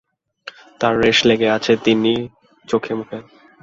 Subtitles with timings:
[0.79, 2.21] তার রেশ লেগে আছে তিন্নির
[2.67, 3.17] চোখে-মুখে।